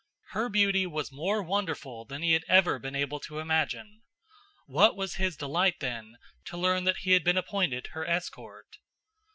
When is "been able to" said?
2.79-3.37